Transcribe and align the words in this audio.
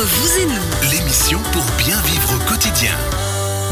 Entre 0.00 0.08
vous 0.08 0.38
et 0.38 0.46
nous, 0.46 0.90
L'émission 0.92 1.38
pour 1.52 1.62
bien 1.76 2.00
vivre 2.00 2.34
au 2.34 2.48
quotidien. 2.48 2.96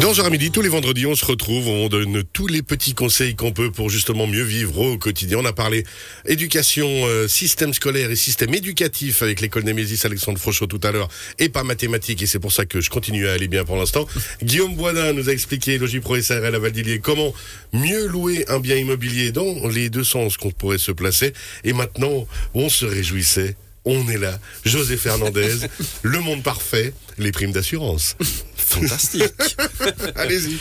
Dans 0.03 0.13
Gérard 0.13 0.31
Midi, 0.31 0.51
tous 0.51 0.61
les 0.61 0.69
vendredis, 0.69 1.07
on 1.07 1.15
se 1.15 1.25
retrouve, 1.25 1.69
on 1.69 1.89
donne 1.89 2.23
tous 2.35 2.47
les 2.47 2.61
petits 2.61 2.93
conseils 2.93 3.35
qu'on 3.35 3.53
peut 3.53 3.71
pour 3.71 3.89
justement 3.89 4.27
mieux 4.27 4.43
vivre 4.43 4.79
au 4.79 4.99
quotidien. 4.99 5.39
On 5.39 5.47
a 5.47 5.55
parlé 5.55 5.85
éducation, 6.27 6.87
euh, 6.87 7.29
système 7.29 7.73
scolaire 7.73 8.11
et 8.11 8.17
système 8.17 8.53
éducatif 8.53 9.23
avec 9.23 9.41
l'école 9.41 9.63
Némésis 9.63 10.05
Alexandre 10.05 10.39
Frochot 10.39 10.67
tout 10.67 10.81
à 10.83 10.93
l'heure 10.93 11.09
et 11.39 11.49
pas 11.49 11.65
mathématiques 11.65 12.21
et 12.21 12.27
c'est 12.27 12.41
pour 12.41 12.53
ça 12.53 12.67
que 12.67 12.83
je 12.83 12.91
continue 12.91 13.27
à 13.27 13.33
aller 13.33 13.49
bien 13.49 13.65
pour 13.65 13.77
l'instant. 13.77 14.07
Guillaume 14.43 14.75
Boisdin 14.75 15.15
nous 15.15 15.31
a 15.31 15.33
expliqué, 15.33 15.79
Logipro 15.79 16.21
SRL 16.21 16.55
à 16.55 16.59
Valdilier, 16.59 16.99
comment 16.99 17.33
mieux 17.73 18.07
louer 18.07 18.45
un 18.49 18.61
bien 18.61 18.77
immobilier 18.77 19.33
dans 19.33 19.67
les 19.69 19.89
deux 19.89 20.05
sens 20.05 20.37
qu'on 20.37 20.51
pourrait 20.51 20.77
se 20.77 20.93
placer. 20.93 21.33
Et 21.65 21.73
maintenant, 21.73 22.27
on 22.53 22.69
se 22.69 22.85
réjouissait. 22.85 23.57
On 23.91 24.07
est 24.09 24.19
là, 24.19 24.39
José 24.67 24.97
Fernandez, 24.99 25.55
le 26.03 26.21
monde 26.21 26.43
parfait, 26.43 26.93
les 27.17 27.33
primes 27.33 27.53
d'assurance. 27.53 28.17
Fantastique. 28.55 29.25
Allez-y. 30.15 30.59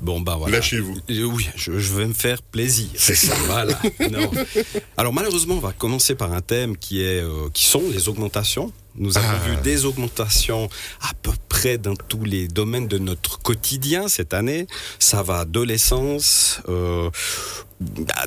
Bon, 0.00 0.20
bah 0.20 0.34
voilà. 0.36 0.56
Lâchez-vous. 0.56 0.98
Oui, 1.08 1.48
je, 1.54 1.78
je 1.78 1.94
vais 1.94 2.06
me 2.06 2.12
faire 2.12 2.42
plaisir. 2.42 2.88
C'est 2.96 3.14
ça. 3.14 3.34
Voilà. 3.46 3.78
Non. 4.10 4.28
Alors 4.96 5.12
malheureusement, 5.12 5.54
on 5.54 5.60
va 5.60 5.72
commencer 5.72 6.16
par 6.16 6.32
un 6.32 6.40
thème 6.40 6.76
qui 6.76 7.00
est, 7.02 7.22
euh, 7.22 7.48
qui 7.54 7.64
sont 7.64 7.82
les 7.92 8.08
augmentations. 8.08 8.72
Nous 8.96 9.16
avons 9.18 9.28
Ah. 9.30 9.48
vu 9.48 9.56
des 9.62 9.84
augmentations 9.86 10.68
à 11.00 11.12
peu 11.22 11.30
près 11.48 11.78
dans 11.78 11.94
tous 11.96 12.24
les 12.24 12.48
domaines 12.48 12.88
de 12.88 12.98
notre 12.98 13.38
quotidien 13.40 14.08
cette 14.08 14.34
année. 14.34 14.66
Ça 14.98 15.22
va 15.22 15.44
de 15.44 15.60
l'essence, 15.60 16.60
euh, 16.68 17.08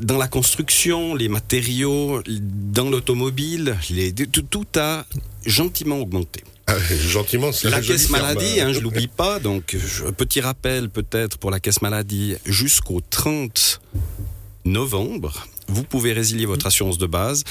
dans 0.01 0.17
la 0.17 0.27
construction, 0.27 1.15
les 1.15 1.29
matériaux, 1.29 2.21
dans 2.27 2.89
l'automobile, 2.89 3.77
tout, 4.31 4.41
tout 4.43 4.67
a 4.79 5.05
gentiment 5.45 5.99
augmenté. 5.99 6.43
Ah, 6.67 6.75
gentiment, 6.79 7.53
c'est 7.53 7.69
La 7.69 7.79
caisse 7.79 8.09
maladie, 8.09 8.59
hein, 8.59 8.73
je 8.73 8.81
l'oublie 8.81 9.07
pas. 9.07 9.39
Donc, 9.39 9.77
petit 10.17 10.41
rappel 10.41 10.89
peut-être 10.89 11.37
pour 11.37 11.49
la 11.49 11.59
caisse 11.61 11.81
maladie, 11.81 12.35
jusqu'au 12.45 12.99
30 12.99 13.79
novembre, 14.65 15.47
vous 15.69 15.83
pouvez 15.83 16.11
résilier 16.11 16.45
votre 16.45 16.67
assurance 16.67 16.97
de 16.97 17.05
base 17.05 17.43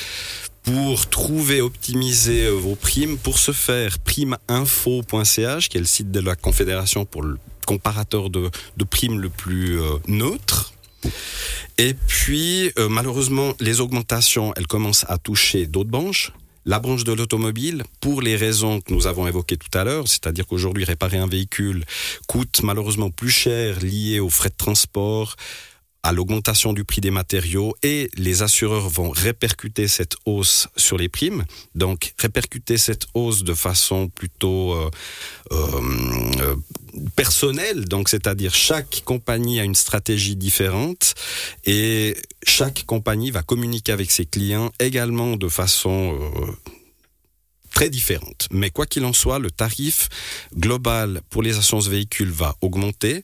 pour 0.67 1.09
trouver, 1.09 1.61
optimiser 1.61 2.47
euh, 2.47 2.51
vos 2.51 2.75
primes. 2.75 3.17
Pour 3.19 3.39
ce 3.39 3.53
faire, 3.53 3.99
primeinfo.ch, 4.01 5.69
qui 5.69 5.77
est 5.77 5.81
le 5.81 5.87
site 5.87 6.11
de 6.11 6.21
la 6.21 6.35
Confédération 6.35 7.05
pour 7.05 7.23
le 7.23 7.37
comparateur 7.67 8.31
de, 8.31 8.51
de 8.77 8.85
primes 8.85 9.21
le 9.21 9.29
plus 9.29 9.81
euh, 9.81 9.95
neutre. 10.09 10.73
Et 11.79 11.95
puis, 11.95 12.73
euh, 12.79 12.89
malheureusement, 12.89 13.55
les 13.61 13.81
augmentations, 13.81 14.53
elles 14.57 14.67
commencent 14.67 15.05
à 15.09 15.19
toucher 15.19 15.67
d'autres 15.67 15.91
branches. 15.91 16.33
La 16.65 16.81
branche 16.81 17.05
de 17.05 17.13
l'automobile, 17.13 17.85
pour 18.01 18.23
les 18.23 18.35
raisons 18.35 18.81
que 18.81 18.93
nous 18.93 19.07
avons 19.07 19.29
évoquées 19.29 19.57
tout 19.57 19.79
à 19.79 19.85
l'heure, 19.85 20.09
c'est-à-dire 20.09 20.47
qu'aujourd'hui, 20.47 20.85
réparer 20.85 21.19
un 21.19 21.29
véhicule 21.29 21.85
coûte 22.27 22.61
malheureusement 22.65 23.11
plus 23.11 23.31
cher 23.31 23.79
lié 23.81 24.19
aux 24.19 24.31
frais 24.31 24.49
de 24.49 24.57
transport, 24.57 25.37
à 26.07 26.13
l'augmentation 26.13 26.73
du 26.73 26.85
prix 26.85 27.01
des 27.01 27.11
matériaux 27.11 27.77
et 27.83 28.09
les 28.15 28.43
assureurs 28.43 28.89
vont 28.89 29.11
répercuter 29.11 29.89
cette 29.89 30.15
hausse 30.25 30.69
sur 30.77 30.97
les 30.97 31.09
primes. 31.09 31.45
Donc 31.75 32.15
répercuter 32.17 32.79
cette 32.79 33.07
hausse 33.15 33.43
de 33.43 33.55
façon 33.55 34.09
plutôt 34.09 34.75
euh, 34.75 34.91
euh, 35.51 35.81
euh, 36.41 36.57
personnelle, 37.17 37.87
donc 37.87 38.09
c'est-à-dire 38.09 38.55
chaque 38.55 39.03
compagnie 39.05 39.59
a 39.59 39.65
une 39.65 39.75
stratégie 39.75 40.37
différente 40.37 41.15
et 41.65 42.17
chaque 42.45 42.85
compagnie 42.87 43.33
va 43.33 43.43
communiquer 43.43 43.91
avec 43.91 44.13
ses 44.13 44.27
clients 44.27 44.71
également 44.79 45.37
de 45.37 45.49
façon 45.49 46.17
très 47.77 47.91
différente. 47.91 48.49
Mais 48.51 48.71
quoi 48.71 48.87
qu'il 48.87 49.05
en 49.05 49.13
soit, 49.13 49.39
le 49.39 49.51
tarif 49.51 50.09
global 50.57 51.21
pour 51.29 51.43
les 51.43 51.59
assurances 51.59 51.89
véhicules 51.89 52.31
va 52.31 52.57
augmenter. 52.63 53.23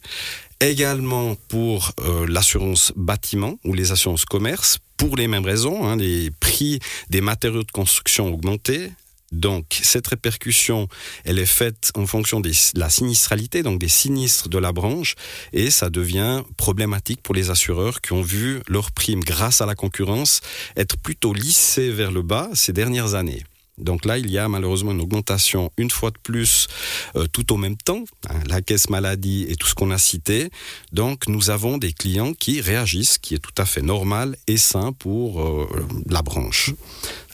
Également 0.61 1.37
pour 1.49 1.93
euh, 2.01 2.27
l'assurance 2.29 2.93
bâtiment 2.95 3.59
ou 3.65 3.73
les 3.73 3.93
assurances 3.93 4.27
commerce, 4.27 4.77
pour 4.99 5.17
les 5.17 5.27
mêmes 5.27 5.47
raisons, 5.47 5.89
hein, 5.89 5.97
les 5.97 6.31
prix 6.31 6.81
des 7.09 7.23
matériaux 7.23 7.63
de 7.63 7.71
construction 7.71 8.27
ont 8.27 8.35
augmenté. 8.35 8.91
Donc 9.33 9.65
cette 9.83 10.09
répercussion, 10.09 10.87
elle 11.25 11.39
est 11.39 11.47
faite 11.47 11.91
en 11.95 12.05
fonction 12.05 12.41
de 12.41 12.53
la 12.75 12.91
sinistralité, 12.91 13.63
donc 13.63 13.81
des 13.81 13.89
sinistres 13.89 14.51
de 14.51 14.59
la 14.59 14.73
branche, 14.73 15.15
et 15.55 15.71
ça 15.71 15.89
devient 15.89 16.43
problématique 16.59 17.23
pour 17.23 17.35
les 17.35 17.49
assureurs 17.49 18.03
qui 18.03 18.13
ont 18.13 18.21
vu 18.21 18.61
leurs 18.69 18.93
primes, 18.93 19.25
grâce 19.25 19.63
à 19.63 19.67
la 19.67 19.75
concurrence, 19.75 20.43
être 20.77 20.99
plutôt 20.99 21.33
lissées 21.33 21.89
vers 21.89 22.13
le 22.13 22.21
bas 22.21 22.51
ces 22.53 22.75
dernières 22.75 23.15
années. 23.15 23.45
Donc 23.79 24.05
là, 24.05 24.19
il 24.19 24.31
y 24.31 24.37
a 24.37 24.49
malheureusement 24.49 24.93
une 24.93 25.01
augmentation 25.01 25.73
une 25.79 25.91
fois 25.91 26.11
de 26.11 26.19
plus 26.23 26.69
euh, 27.17 27.27
tout 27.33 27.53
au 27.53 27.57
même 27.57 27.77
temps, 27.77 28.05
hein, 28.29 28.41
la 28.47 28.61
caisse 28.61 28.91
maladie 28.91 29.47
et 29.49 29.57
tout 29.57 29.67
ce 29.67 29.75
qu'on 29.75 29.91
a 29.91 29.99
cité. 29.99 30.51
Donc 30.93 31.27
nous 31.27 31.49
avons 31.49 31.79
des 31.79 31.93
clients 31.93 32.35
qui 32.35 32.61
réagissent, 32.61 33.17
qui 33.19 33.35
est 33.35 33.39
tout 33.39 33.55
à 33.57 33.65
fait 33.65 33.81
normal 33.81 34.37
et 34.47 34.59
sain 34.59 34.93
pour 34.93 35.41
euh, 35.41 35.67
la 36.09 36.23
branche. 36.23 36.73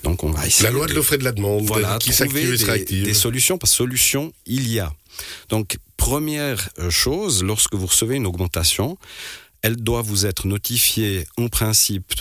Donc 0.04 0.22
on 0.22 0.30
va 0.30 0.46
essayer 0.46 0.64
La 0.64 0.70
loi 0.70 0.86
de 0.86 0.94
l'offre 0.94 1.14
et 1.14 1.18
de 1.18 1.24
la 1.24 1.32
demande 1.32 1.64
voilà, 1.64 1.98
qui 1.98 2.12
s'active 2.12 2.52
et 2.52 2.56
sera 2.56 2.74
des, 2.74 2.82
active. 2.82 3.04
des 3.04 3.14
solutions, 3.14 3.58
parce 3.58 3.72
que 3.72 3.76
solutions, 3.78 4.32
il 4.46 4.68
y 4.72 4.78
a. 4.78 4.92
Donc, 5.48 5.78
première 5.96 6.68
euh, 6.78 6.90
chose, 6.90 7.42
lorsque 7.42 7.74
vous 7.74 7.86
recevez 7.86 8.16
une 8.16 8.26
augmentation, 8.26 8.96
elle 9.62 9.76
doit 9.76 10.02
vous 10.02 10.26
être 10.26 10.46
notifiée 10.46 11.26
en 11.36 11.48
principe 11.48 12.12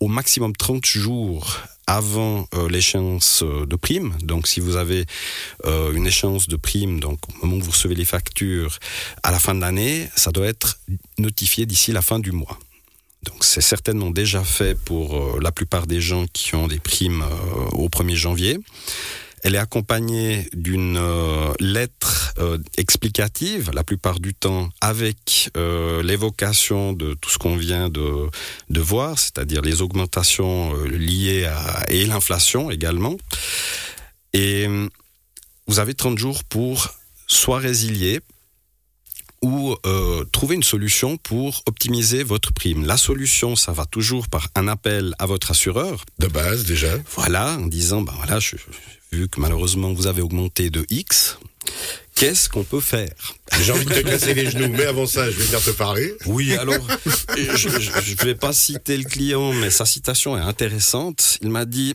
au 0.00 0.08
maximum 0.08 0.56
30 0.56 0.84
jours 0.86 1.60
avant 1.86 2.46
euh, 2.54 2.68
l'échéance 2.68 3.42
euh, 3.42 3.66
de 3.66 3.76
prime. 3.76 4.14
Donc, 4.22 4.46
si 4.46 4.60
vous 4.60 4.76
avez 4.76 5.04
euh, 5.66 5.92
une 5.92 6.06
échéance 6.06 6.48
de 6.48 6.56
prime, 6.56 7.00
donc 7.00 7.18
au 7.28 7.46
moment 7.46 7.58
où 7.58 7.64
vous 7.64 7.70
recevez 7.70 7.94
les 7.94 8.04
factures 8.04 8.78
à 9.22 9.30
la 9.30 9.38
fin 9.38 9.54
de 9.54 9.60
l'année, 9.60 10.08
ça 10.16 10.30
doit 10.30 10.46
être 10.46 10.78
notifié 11.18 11.66
d'ici 11.66 11.92
la 11.92 12.02
fin 12.02 12.18
du 12.18 12.32
mois. 12.32 12.58
Donc 13.22 13.42
c'est 13.42 13.62
certainement 13.62 14.10
déjà 14.10 14.44
fait 14.44 14.78
pour 14.78 15.40
la 15.40 15.50
plupart 15.50 15.86
des 15.86 16.00
gens 16.00 16.26
qui 16.34 16.54
ont 16.56 16.68
des 16.68 16.78
primes 16.78 17.24
au 17.72 17.88
1er 17.88 18.16
janvier. 18.16 18.58
Elle 19.42 19.54
est 19.54 19.58
accompagnée 19.58 20.46
d'une 20.52 21.00
lettre 21.58 22.34
explicative, 22.76 23.70
la 23.72 23.82
plupart 23.82 24.20
du 24.20 24.34
temps 24.34 24.68
avec 24.82 25.50
l'évocation 25.56 26.92
de 26.92 27.14
tout 27.14 27.30
ce 27.30 27.38
qu'on 27.38 27.56
vient 27.56 27.88
de, 27.88 28.28
de 28.70 28.80
voir, 28.80 29.18
c'est-à-dire 29.18 29.62
les 29.62 29.82
augmentations 29.82 30.74
euh, 30.76 30.86
liées 30.88 31.44
à 31.46 31.84
et 31.88 32.06
l'inflation 32.06 32.70
également. 32.70 33.16
Et 34.32 34.66
euh, 34.68 34.88
vous 35.66 35.78
avez 35.78 35.94
30 35.94 36.18
jours 36.18 36.44
pour 36.44 36.88
soit 37.26 37.58
résilier, 37.58 38.20
ou 39.42 39.76
euh, 39.84 40.24
trouver 40.32 40.54
une 40.54 40.62
solution 40.62 41.18
pour 41.18 41.62
optimiser 41.66 42.22
votre 42.22 42.50
prime. 42.54 42.86
La 42.86 42.96
solution, 42.96 43.56
ça 43.56 43.72
va 43.72 43.84
toujours 43.84 44.28
par 44.28 44.48
un 44.54 44.68
appel 44.68 45.14
à 45.18 45.26
votre 45.26 45.50
assureur. 45.50 46.02
De 46.18 46.28
base, 46.28 46.64
déjà. 46.64 46.96
Voilà, 47.14 47.58
en 47.58 47.66
disant, 47.66 48.00
ben 48.00 48.14
voilà, 48.16 48.40
je- 48.40 48.56
vu 49.12 49.28
que 49.28 49.38
malheureusement 49.40 49.92
vous 49.92 50.06
avez 50.06 50.22
augmenté 50.22 50.70
de 50.70 50.86
X, 50.88 51.38
qu'est-ce 52.24 52.48
qu'on 52.48 52.64
peut 52.64 52.80
faire? 52.80 53.12
J'ai 53.60 53.72
envie 53.72 53.84
de 53.84 53.92
te 53.92 54.00
casser 54.00 54.32
les 54.34 54.50
genoux, 54.50 54.68
mais 54.72 54.86
avant 54.86 55.06
ça, 55.06 55.30
je 55.30 55.36
vais 55.36 55.44
venir 55.44 55.62
te 55.62 55.70
parler. 55.70 56.14
Oui, 56.26 56.54
alors, 56.56 56.86
je 57.36 57.68
ne 57.68 58.24
vais 58.24 58.34
pas 58.34 58.52
citer 58.54 58.96
le 58.96 59.04
client, 59.04 59.52
mais 59.52 59.70
sa 59.70 59.84
citation 59.84 60.36
est 60.36 60.40
intéressante. 60.40 61.38
Il 61.42 61.50
m'a 61.50 61.66
dit, 61.66 61.94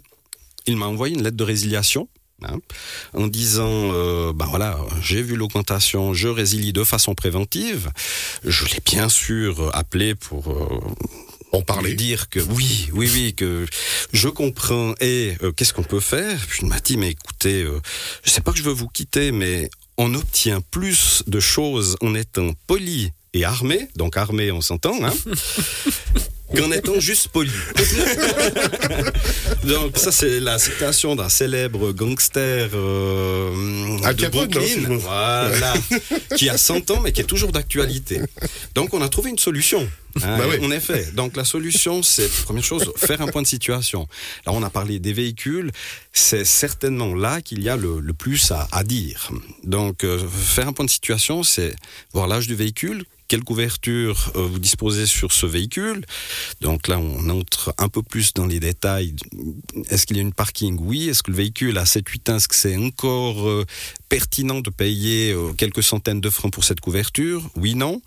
il 0.68 0.78
m'a 0.78 0.85
envoyé 0.85 1.16
une 1.16 1.23
lettre 1.23 1.38
de 1.38 1.44
résiliation. 1.44 2.07
hein, 2.44 2.59
en 3.13 3.25
disant, 3.28 3.91
euh, 3.94 4.31
ben 4.34 4.45
voilà, 4.45 4.79
j'ai 5.01 5.22
vu 5.23 5.35
l'augmentation, 5.35 6.13
je 6.13 6.28
résilie 6.28 6.73
de 6.73 6.84
façon 6.84 7.16
préventive. 7.16 7.89
Je 8.45 8.66
l'ai 8.66 8.79
bien 8.85 9.09
sûr 9.09 9.72
appelé 9.75 10.13
pour 10.13 10.51
euh, 10.51 11.57
En 11.57 11.63
parler. 11.63 11.95
dire 11.95 12.29
que 12.29 12.39
oui, 12.39 12.89
oui, 12.94 13.09
oui, 13.12 13.34
que 13.34 13.66
je 14.13 14.29
comprends 14.29 14.94
et 15.01 15.34
euh, 15.41 15.51
qu'est-ce 15.51 15.73
qu'on 15.73 15.84
peut 15.84 16.00
faire? 16.00 16.39
Puis 16.47 16.59
il 16.62 16.68
m'a 16.69 16.79
dit, 16.79 16.97
mais 16.97 17.09
écoutez, 17.09 17.66
je 18.23 18.29
sais 18.29 18.41
pas 18.41 18.51
que 18.51 18.59
je 18.59 18.63
veux 18.63 18.71
vous 18.74 18.88
quitter, 18.89 19.31
mais 19.31 19.69
on 20.00 20.16
obtient 20.16 20.62
plus 20.62 21.24
de 21.28 21.42
choses 21.42 21.98
en 22.01 22.16
étant 22.16 22.51
poli 22.68 23.12
et 23.34 23.44
armé, 23.44 23.90
donc 23.98 24.16
armé 24.16 24.50
on 24.50 24.62
s'entend, 24.62 24.96
hein, 25.04 25.13
qu'en 26.56 26.72
étant 26.72 27.01
juste 27.01 27.28
poli. 27.28 27.51
donc 29.66 29.98
ça 29.98 30.13
c'est 30.13 30.40
la 30.40 30.57
citation 30.57 31.18
d'un 31.18 31.28
célèbre 31.28 31.92
gangster 31.92 32.69
euh, 32.74 33.51
de 34.13 34.88
non, 34.88 34.98
qui 36.36 36.50
a 36.50 36.57
100 36.57 36.91
ans 36.91 37.00
mais 37.01 37.12
qui 37.12 37.21
est 37.21 37.25
toujours 37.25 37.51
d'actualité. 37.51 38.21
Donc 38.75 38.94
on 38.94 39.01
a 39.01 39.09
trouvé 39.09 39.30
une 39.30 39.38
solution. 39.39 39.88
hein, 40.24 40.38
Bah 40.38 40.45
oui. 40.50 40.57
En 40.65 40.71
effet. 40.71 41.07
Donc 41.13 41.36
la 41.36 41.45
solution, 41.45 42.01
c'est 42.03 42.30
première 42.44 42.63
chose, 42.63 42.91
faire 42.97 43.21
un 43.21 43.27
point 43.27 43.41
de 43.41 43.47
situation. 43.47 44.07
Là, 44.45 44.53
on 44.53 44.63
a 44.63 44.69
parlé 44.69 45.00
des 45.00 45.13
véhicules. 45.13 45.71
C'est 46.13 46.45
certainement 46.45 47.13
là 47.13 47.41
qu'il 47.41 47.62
y 47.63 47.69
a 47.69 47.75
le, 47.77 48.00
le 48.00 48.13
plus 48.13 48.51
à, 48.51 48.68
à 48.71 48.83
dire. 48.83 49.31
Donc 49.63 50.03
euh, 50.03 50.19
faire 50.27 50.68
un 50.68 50.74
point 50.74 50.86
de 50.86 50.89
situation, 50.89 51.44
c'est 51.44 51.75
voir 52.13 52.27
l'âge 52.27 52.47
du 52.47 52.56
véhicule, 52.56 53.03
quelle 53.30 53.44
couverture 53.44 54.34
euh, 54.36 54.42
vous 54.42 54.60
disposez 54.60 55.06
sur 55.06 55.31
ce 55.31 55.46
véhicule. 55.46 56.04
Donc 56.60 56.90
là, 56.90 57.00
on 57.00 57.30
entre 57.30 57.74
un 57.78 57.88
peu 57.88 58.04
plus 58.04 58.34
dans 58.34 58.48
les 58.48 58.60
détails. 58.60 59.16
Est-ce 59.90 60.06
qu'il 60.06 60.18
y 60.18 60.20
a 60.20 60.24
une 60.24 60.34
parking? 60.34 60.78
Oui. 60.81 61.08
Est-ce 61.08 61.24
que 61.24 61.31
le 61.31 61.38
véhicule 61.38 61.78
a 61.78 61.86
7-8 61.86 62.31
ans 62.31 62.36
Est-ce 62.36 62.48
que 62.50 62.56
c'est 62.56 62.76
encore 62.76 63.48
euh, 63.48 63.66
pertinent 64.10 64.60
de 64.60 64.70
payer 64.72 65.31
euh, 65.31 65.54
quelques 65.54 65.84
centaines 65.84 66.20
de 66.20 66.30
francs 66.30 66.52
pour 66.52 66.64
cette 66.64 66.81
couverture? 66.81 67.50
Oui, 67.56 67.76
non. 67.76 68.02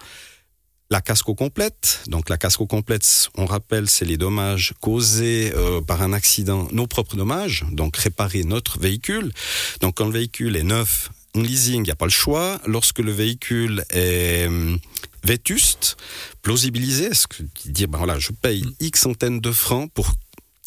La 0.91 1.01
casco 1.01 1.35
complète. 1.35 2.03
Donc 2.09 2.29
la 2.29 2.37
casco 2.37 2.67
complète, 2.67 3.31
on 3.37 3.47
rappelle, 3.47 3.89
c'est 3.89 4.05
les 4.05 4.19
dommages 4.19 4.75
causés 4.81 5.51
par 5.87 6.03
un 6.03 6.13
accident, 6.13 6.69
nos 6.71 6.87
propres 6.87 7.17
dommages. 7.17 7.65
Donc 7.73 7.97
réparer 7.97 8.45
notre 8.45 8.79
véhicule. 8.79 9.33
Donc 9.81 9.95
quand 9.95 10.05
le 10.05 10.13
véhicule 10.13 10.55
est 10.55 10.65
neuf, 10.65 11.09
en 11.35 11.41
leasing, 11.41 11.81
il 11.81 11.83
n'y 11.83 11.91
a 11.91 11.97
pas 11.97 12.07
le 12.07 12.11
choix. 12.11 12.61
Lorsque 12.67 12.99
le 12.99 13.13
véhicule 13.13 13.85
est 13.91 14.47
hum, 14.47 14.79
vétuste, 15.25 15.97
plausibiliser, 16.43 17.15
ce 17.15 17.27
que 17.27 17.43
dire 17.67 17.89
ben 17.89 17.99
voilà, 17.99 18.19
je 18.19 18.33
paye 18.33 18.65
X 18.81 19.01
centaines 19.01 19.41
de 19.41 19.53
francs 19.53 19.91
pour 19.93 20.13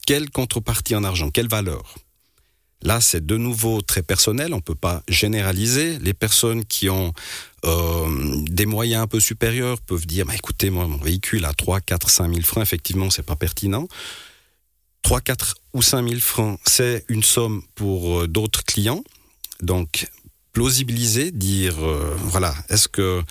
quelle 0.06 0.30
contrepartie 0.30 0.96
en 0.96 1.04
argent, 1.04 1.30
quelle 1.30 1.48
valeur? 1.48 1.96
Là, 2.82 3.02
c'est 3.02 3.26
de 3.26 3.36
nouveau 3.36 3.82
très 3.82 4.04
personnel, 4.04 4.54
on 4.54 4.58
ne 4.58 4.62
peut 4.62 4.76
pas 4.76 5.02
généraliser. 5.08 5.98
Les 6.00 6.14
personnes 6.14 6.64
qui 6.66 6.88
ont 6.88 7.14
euh, 7.66 8.44
des 8.48 8.68
moyens 8.68 9.04
un 9.04 9.08
peu 9.08 9.20
supérieurs 9.20 9.82
peuvent 9.82 10.06
dire, 10.06 10.26
bah, 10.26 10.36
écoutez, 10.36 10.70
moi, 10.70 10.86
mon 10.86 10.98
véhicule 10.98 11.46
à 11.46 11.54
3, 11.54 11.82
4, 11.82 12.10
5 12.10 12.30
000 12.30 12.42
francs, 12.42 12.62
effectivement, 12.62 13.10
c'est 13.10 13.26
pas 13.26 13.36
pertinent. 13.36 13.88
3, 15.02 15.22
4 15.22 15.56
ou 15.74 15.82
5 15.82 16.08
000 16.08 16.22
francs, 16.22 16.60
c'est 16.68 17.06
une 17.10 17.24
somme 17.24 17.64
pour 17.74 18.20
euh, 18.22 18.28
d'autres 18.28 18.64
clients. 18.64 19.04
Donc, 19.62 20.08
plausibiliser, 20.56 21.32
dire, 21.32 21.86
euh, 21.86 22.16
voilà, 22.18 22.56
est-ce 22.70 22.88
que 22.88 23.22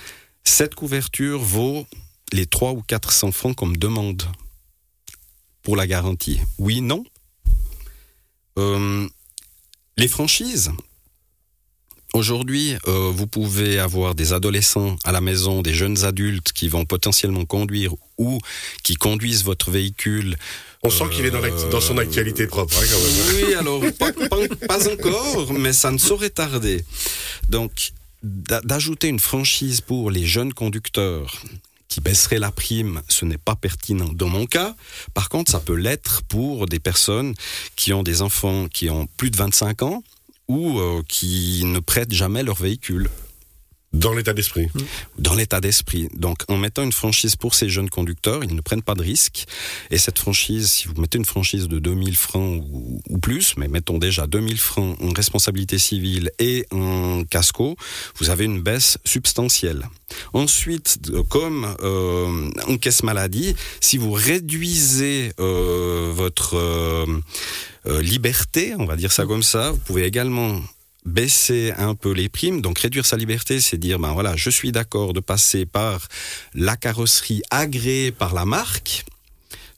cette 0.44 0.74
couverture 0.74 1.40
vaut 1.40 1.86
les 2.32 2.44
3 2.44 2.72
ou 2.72 2.82
400 2.82 3.32
francs 3.32 3.56
qu'on 3.56 3.66
me 3.66 3.76
demande 3.76 4.22
pour 5.62 5.74
la 5.74 5.86
garantie? 5.86 6.38
Oui, 6.58 6.82
non 6.82 7.02
euh, 8.58 9.08
les 9.96 10.06
franchises. 10.06 10.70
Aujourd'hui, 12.14 12.76
euh, 12.86 13.10
vous 13.12 13.26
pouvez 13.26 13.80
avoir 13.80 14.14
des 14.14 14.32
adolescents 14.32 14.94
à 15.02 15.10
la 15.10 15.20
maison, 15.20 15.62
des 15.62 15.74
jeunes 15.74 16.04
adultes 16.04 16.52
qui 16.52 16.68
vont 16.68 16.84
potentiellement 16.84 17.44
conduire 17.44 17.92
ou 18.18 18.38
qui 18.84 18.94
conduisent 18.94 19.42
votre 19.42 19.72
véhicule. 19.72 20.36
On 20.84 20.90
sent 20.90 21.06
qu'il 21.10 21.24
est 21.26 21.32
dans, 21.32 21.80
son 21.80 21.98
actualité 21.98 22.46
propre, 22.46 22.76
hein, 22.78 22.86
quand 22.88 23.00
même. 23.00 23.46
Oui, 23.48 23.54
alors 23.54 23.80
pas, 23.98 24.12
pas- 24.12 24.66
pas 24.68 24.88
encore, 24.92 25.52
mais 25.54 25.72
ça 25.72 25.90
ne 25.90 25.98
saurait 25.98 26.30
tarder. 26.30 26.84
Donc, 27.48 27.90
d'a- 28.22 28.60
d'ajouter 28.60 29.08
une 29.08 29.18
franchise 29.18 29.80
pour 29.80 30.12
les 30.12 30.24
jeunes 30.24 30.54
conducteurs 30.54 31.42
qui 31.88 32.00
baisserait 32.00 32.38
la 32.38 32.52
prime, 32.52 33.02
ce 33.08 33.24
n'est 33.24 33.38
pas 33.38 33.56
pertinent 33.56 34.10
dans 34.12 34.28
mon 34.28 34.46
cas. 34.46 34.76
Par 35.14 35.28
contre, 35.28 35.50
ça 35.50 35.58
peut 35.58 35.74
l'être 35.74 36.22
pour 36.28 36.66
des 36.68 36.78
personnes 36.78 37.34
qui 37.74 37.92
ont 37.92 38.04
des 38.04 38.22
enfants 38.22 38.68
qui 38.72 38.88
ont 38.88 39.08
plus 39.16 39.30
de 39.30 39.36
25 39.36 39.82
ans 39.82 40.04
ou 40.48 40.78
euh, 40.78 41.02
qui 41.08 41.62
ne 41.64 41.78
prêtent 41.78 42.12
jamais 42.12 42.42
leur 42.42 42.56
véhicule 42.56 43.08
Dans 43.94 44.12
l'état 44.12 44.32
d'esprit. 44.32 44.66
dans 45.18 45.34
l'état 45.34 45.60
d'esprit. 45.60 46.08
Donc, 46.14 46.42
en 46.48 46.56
mettant 46.56 46.82
une 46.82 46.92
franchise 46.92 47.36
pour 47.36 47.54
ces 47.54 47.68
jeunes 47.68 47.88
conducteurs, 47.88 48.42
ils 48.42 48.54
ne 48.54 48.60
prennent 48.60 48.82
pas 48.82 48.96
de 48.96 49.02
risques. 49.02 49.44
Et 49.92 49.98
cette 49.98 50.18
franchise, 50.18 50.68
si 50.68 50.88
vous 50.88 51.00
mettez 51.00 51.16
une 51.16 51.24
franchise 51.24 51.68
de 51.68 51.78
2000 51.78 52.16
francs 52.16 52.64
ou, 52.72 53.18
plus, 53.18 53.56
mais 53.56 53.68
mettons 53.68 53.98
déjà 53.98 54.26
2000 54.26 54.58
francs 54.58 54.98
en 55.00 55.12
responsabilité 55.12 55.78
civile 55.78 56.32
et 56.40 56.66
en 56.72 57.22
casco, 57.24 57.76
vous 58.18 58.30
avez 58.30 58.44
une 58.44 58.60
baisse 58.60 58.98
substantielle. 59.04 59.88
Ensuite, 60.32 60.98
comme 61.28 61.74
euh, 61.80 62.50
en 62.66 62.76
caisse 62.76 63.04
maladie, 63.04 63.54
si 63.80 63.96
vous 63.96 64.12
réduisez 64.12 65.32
euh, 65.38 66.10
votre 66.12 66.56
euh, 66.56 68.02
liberté, 68.02 68.74
on 68.76 68.86
va 68.86 68.96
dire 68.96 69.12
ça 69.12 69.24
comme 69.24 69.44
ça, 69.44 69.70
vous 69.70 69.78
pouvez 69.78 70.04
également 70.04 70.60
baisser 71.04 71.72
un 71.76 71.94
peu 71.94 72.12
les 72.12 72.28
primes. 72.28 72.60
Donc 72.60 72.78
réduire 72.78 73.06
sa 73.06 73.16
liberté, 73.16 73.60
c'est 73.60 73.78
dire, 73.78 73.98
ben 73.98 74.12
voilà, 74.12 74.36
je 74.36 74.50
suis 74.50 74.72
d'accord 74.72 75.12
de 75.12 75.20
passer 75.20 75.66
par 75.66 76.08
la 76.54 76.76
carrosserie 76.76 77.42
agréée 77.50 78.12
par 78.12 78.34
la 78.34 78.44
marque. 78.44 79.04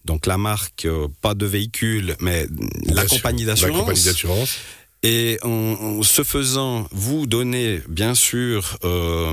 Donc 0.04 0.26
la 0.26 0.38
marque, 0.38 0.84
euh, 0.84 1.08
pas 1.20 1.34
de 1.34 1.46
véhicule, 1.46 2.16
mais 2.20 2.46
la 2.86 3.04
compagnie 3.06 3.44
d'assurance. 3.44 4.58
Et 5.02 5.38
en, 5.42 5.48
en 5.48 6.02
ce 6.02 6.24
faisant, 6.24 6.88
vous 6.90 7.26
donnez 7.26 7.80
bien 7.88 8.14
sûr 8.14 8.78
euh, 8.82 9.30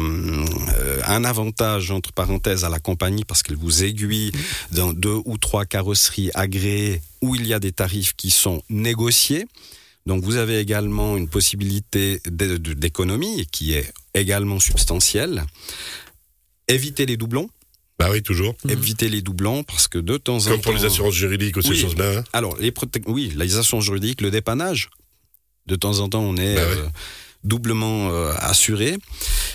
euh, 0.78 1.02
un 1.06 1.24
avantage 1.24 1.90
entre 1.90 2.12
parenthèses 2.12 2.64
à 2.64 2.70
la 2.70 2.80
compagnie 2.80 3.24
parce 3.24 3.42
qu'elle 3.44 3.58
vous 3.58 3.84
aiguille 3.84 4.32
dans 4.72 4.94
deux 4.94 5.20
ou 5.26 5.38
trois 5.38 5.66
carrosseries 5.66 6.32
agréées 6.34 7.02
où 7.22 7.36
il 7.36 7.48
y 7.48 7.54
a 7.54 7.60
des 7.60 7.72
tarifs 7.72 8.14
qui 8.16 8.30
sont 8.30 8.62
négociés. 8.70 9.46
Donc 10.06 10.24
vous 10.24 10.36
avez 10.36 10.60
également 10.60 11.16
une 11.18 11.30
possibilité 11.30 12.22
d'économie 12.26 13.48
qui 13.52 13.74
est 13.74 13.92
également 14.14 14.60
substantielle. 14.60 15.46
Évitez 16.68 17.06
les 17.06 17.18
doublons. 17.18 17.50
Bah 18.00 18.10
oui, 18.12 18.22
toujours. 18.24 18.56
Évitez 18.68 19.08
les 19.08 19.22
doublons 19.22 19.64
parce 19.64 19.88
que 19.88 19.98
de 20.00 20.18
temps 20.18 20.38
en 20.38 20.40
temps... 20.40 20.50
Comme 20.52 20.62
pour 20.62 20.74
les 20.74 20.86
assurances 20.86 21.14
juridiques 21.14 21.56
ou 21.58 21.62
ces 21.62 21.70
Oui. 21.70 21.80
choses-là. 21.80 22.20
hein. 22.20 22.24
Alors, 22.34 22.58
les 22.58 22.74
oui, 23.06 23.32
les 23.36 23.56
assurances 23.58 23.86
juridiques, 23.86 24.22
le 24.22 24.32
dépannage. 24.32 24.90
De 25.68 25.76
temps 25.76 26.00
en 26.00 26.10
temps, 26.10 26.22
on 26.24 26.36
est 26.36 26.56
Bah 26.56 26.62
euh, 26.62 26.88
doublement 27.44 28.10
euh, 28.12 28.34
assuré. 28.40 28.98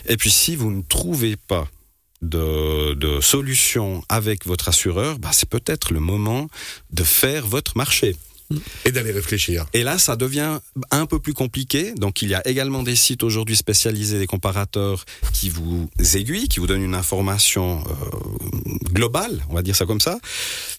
Et 0.08 0.16
puis, 0.16 0.30
si 0.30 0.56
vous 0.56 0.70
ne 0.70 0.82
trouvez 0.82 1.36
pas 1.36 1.68
de, 2.22 2.94
de 2.94 3.20
solution 3.20 4.02
avec 4.08 4.46
votre 4.46 4.68
assureur, 4.68 5.18
bah, 5.18 5.30
c'est 5.32 5.48
peut-être 5.48 5.92
le 5.92 6.00
moment 6.00 6.48
de 6.90 7.04
faire 7.04 7.46
votre 7.46 7.76
marché. 7.76 8.16
Et 8.84 8.92
d'aller 8.92 9.12
réfléchir. 9.12 9.66
Et 9.74 9.82
là, 9.82 9.98
ça 9.98 10.16
devient 10.16 10.60
un 10.90 11.06
peu 11.06 11.18
plus 11.18 11.34
compliqué. 11.34 11.92
Donc, 11.96 12.22
il 12.22 12.28
y 12.28 12.34
a 12.34 12.46
également 12.48 12.82
des 12.82 12.96
sites 12.96 13.22
aujourd'hui 13.22 13.56
spécialisés, 13.56 14.18
des 14.18 14.26
comparateurs 14.26 15.04
qui 15.32 15.50
vous 15.50 15.88
aiguillent, 16.14 16.48
qui 16.48 16.60
vous 16.60 16.66
donnent 16.66 16.82
une 16.82 16.94
information 16.94 17.84
euh, 17.86 18.88
globale, 18.92 19.44
on 19.50 19.54
va 19.54 19.62
dire 19.62 19.76
ça 19.76 19.84
comme 19.84 20.00
ça. 20.00 20.18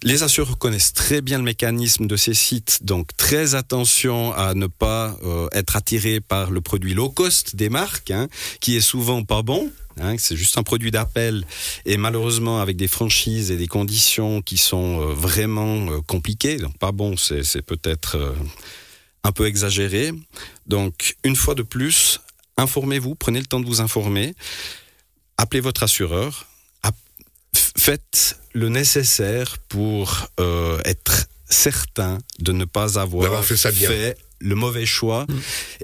Les 0.03 0.23
assureurs 0.23 0.57
connaissent 0.57 0.93
très 0.93 1.21
bien 1.21 1.37
le 1.37 1.43
mécanisme 1.43 2.07
de 2.07 2.15
ces 2.15 2.33
sites, 2.33 2.79
donc 2.83 3.15
très 3.17 3.55
attention 3.55 4.33
à 4.33 4.53
ne 4.55 4.67
pas 4.67 5.17
euh, 5.23 5.47
être 5.51 5.75
attiré 5.75 6.21
par 6.21 6.51
le 6.51 6.61
produit 6.61 6.93
low 6.93 7.09
cost 7.09 7.55
des 7.55 7.69
marques, 7.69 8.11
hein, 8.11 8.27
qui 8.61 8.75
est 8.75 8.81
souvent 8.81 9.23
pas 9.23 9.41
bon. 9.41 9.71
Hein, 10.01 10.15
c'est 10.17 10.35
juste 10.35 10.57
un 10.57 10.63
produit 10.63 10.91
d'appel 10.91 11.45
et 11.85 11.97
malheureusement 11.97 12.61
avec 12.61 12.77
des 12.77 12.87
franchises 12.87 13.51
et 13.51 13.57
des 13.57 13.67
conditions 13.67 14.41
qui 14.41 14.57
sont 14.57 15.01
euh, 15.01 15.13
vraiment 15.13 15.91
euh, 15.91 16.01
compliquées, 16.01 16.57
donc 16.57 16.77
pas 16.77 16.91
bon, 16.91 17.15
c'est 17.17 17.61
peut-être 17.61 18.17
euh, 18.17 18.33
un 19.23 19.31
peu 19.31 19.45
exagéré. 19.45 20.11
Donc 20.67 21.15
une 21.23 21.35
fois 21.35 21.55
de 21.55 21.63
plus, 21.63 22.21
informez-vous, 22.57 23.15
prenez 23.15 23.39
le 23.39 23.45
temps 23.45 23.59
de 23.59 23.65
vous 23.65 23.81
informer, 23.81 24.33
appelez 25.37 25.61
votre 25.61 25.83
assureur, 25.83 26.47
faites 27.53 28.39
le 28.53 28.69
nécessaire 28.69 29.57
pour 29.69 30.27
euh, 30.39 30.79
être 30.85 31.27
certain 31.49 32.19
de 32.39 32.51
ne 32.51 32.65
pas 32.65 32.99
avoir 32.99 33.43
fait 33.43 33.57
ça 33.57 33.71
bien. 33.71 33.89
Le 34.39 34.55
mauvais 34.55 34.85
choix. 34.85 35.25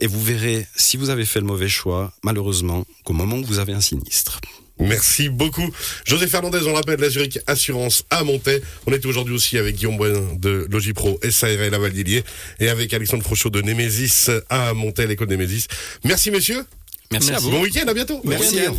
Et 0.02 0.08
vous 0.08 0.22
verrez, 0.22 0.66
si 0.76 0.98
vous 0.98 1.10
avez 1.10 1.26
fait 1.26 1.40
le 1.40 1.46
mauvais 1.46 1.70
choix, 1.70 2.14
malheureusement, 2.24 2.86
qu'au 3.04 3.14
moment 3.14 3.38
où 3.38 3.46
vous 3.46 3.60
avez 3.60 3.74
un 3.74 3.82
sinistre. 3.82 4.40
Merci 4.78 5.30
beaucoup. 5.30 5.70
José 6.04 6.28
Fernandez, 6.28 6.60
on 6.68 6.74
rappelle 6.74 7.00
la 7.00 7.10
Zurich 7.10 7.40
Assurance 7.48 8.04
à 8.10 8.24
Montaix. 8.24 8.62
On 8.86 8.92
est 8.92 9.06
aujourd'hui 9.06 9.34
aussi 9.34 9.58
avec 9.58 9.76
Guillaume 9.76 9.96
Boin 9.96 10.12
de 10.36 10.68
Logipro 10.70 11.18
SARL 11.30 11.74
à 11.74 11.80
Valdilier 11.80 12.24
et 12.60 12.68
avec 12.68 12.94
Alexandre 12.94 13.24
Frochot 13.24 13.50
de 13.50 13.62
Nemesis 13.62 14.30
à 14.50 14.74
Montaix, 14.74 15.08
l'école 15.08 15.30
Nemesis. 15.30 15.68
Merci 16.04 16.30
messieurs. 16.30 16.66
Merci, 17.12 17.32
à 17.32 17.40
vous. 17.40 17.52
Bon 17.52 17.62
week-end, 17.62 17.88
à 17.88 17.94
bientôt. 17.94 18.20
Merci. 18.26 18.58